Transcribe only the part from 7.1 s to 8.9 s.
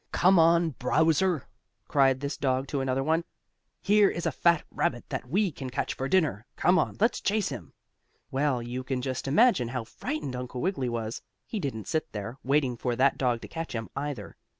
chase him!" Well, you